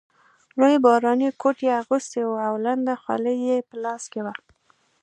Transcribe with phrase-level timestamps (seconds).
[0.59, 4.33] لوی باراني کوټ یې اغوستی وو او لنده خولۍ یې په لاس کې وه.